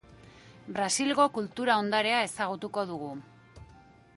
[0.77, 3.11] Brasilgo kultura ondarea ezagutuko dugu.